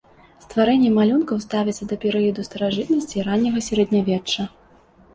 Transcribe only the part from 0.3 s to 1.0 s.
Стварэнне